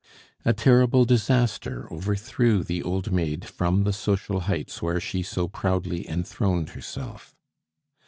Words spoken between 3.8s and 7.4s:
the social heights where she so proudly enthroned herself.